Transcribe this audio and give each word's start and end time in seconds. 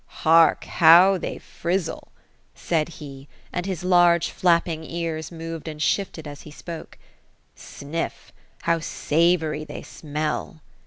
^ 0.01 0.03
Hark, 0.25 0.63
how 0.63 1.19
they 1.19 1.37
frizzle 1.37 2.07
P' 2.07 2.21
said 2.59 2.89
he; 2.97 3.27
and 3.53 3.67
his 3.67 3.83
large 3.83 4.31
flapping 4.31 4.83
ears 4.83 5.31
moved 5.31 5.67
and 5.67 5.79
shifted 5.79 6.27
as 6.27 6.41
he 6.41 6.49
spoke. 6.49 6.97
^ 7.57 7.59
Sniff, 7.59 8.31
how 8.63 8.79
savory 8.79 9.63
they 9.63 9.83
smell 9.83 10.61